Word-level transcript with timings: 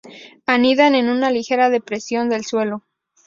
Anidan 0.47 0.95
en 0.95 1.09
una 1.09 1.29
ligera 1.29 1.69
depresión 1.69 2.27
del 2.27 2.43
suelo. 2.43 2.83